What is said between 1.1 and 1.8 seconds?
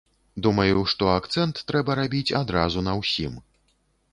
акцэнт